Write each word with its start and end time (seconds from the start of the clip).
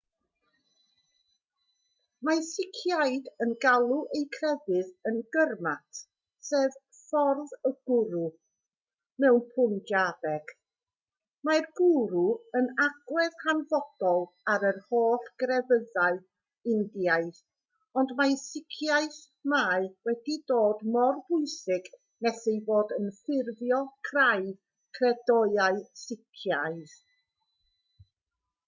mae 2.27 2.39
siciaid 2.45 3.25
yn 3.45 3.51
galw 3.65 3.97
eu 4.19 4.21
crefydd 4.35 4.87
yn 5.11 5.19
gurmat 5.35 5.99
sef 6.47 6.77
ffordd 7.01 7.53
y 7.69 7.71
gwrw 7.89 8.23
mewn 9.25 9.37
pwnjabeg 9.57 10.53
mae'r 11.49 11.67
gwrw 11.81 12.23
yn 12.61 12.71
agwedd 12.87 13.37
hanfodol 13.43 14.25
ar 14.55 14.67
yr 14.71 14.79
holl 14.87 15.29
grefyddau 15.43 16.17
indiaidd 16.77 17.43
ond 18.03 18.15
mewn 18.21 18.35
siciaeth 18.45 19.21
mae 19.55 19.87
wedi 20.09 20.39
dod 20.53 20.83
mor 20.97 21.23
bwysig 21.29 21.93
nes 22.29 22.45
ei 22.55 22.57
fod 22.71 22.97
yn 22.97 23.13
ffurfio 23.21 23.83
craidd 24.11 24.57
credoau 25.01 25.81
sicaidd 26.05 26.99